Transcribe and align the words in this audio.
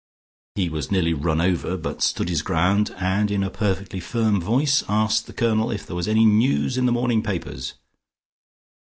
He 0.55 0.67
was 0.67 0.89
nearly 0.89 1.13
run 1.13 1.39
over, 1.39 1.77
but 1.77 2.01
stood 2.01 2.27
his 2.27 2.41
ground, 2.41 2.89
and 2.97 3.29
in 3.29 3.43
a 3.43 3.51
perfectly 3.51 3.99
firm 3.99 4.41
voice 4.41 4.83
asked 4.89 5.27
the 5.27 5.31
Colonel 5.31 5.69
if 5.69 5.85
there 5.85 5.95
was 5.95 6.07
any 6.07 6.25
news 6.25 6.75
in 6.75 6.87
the 6.87 6.91
morning 6.91 7.21
papers. 7.21 7.73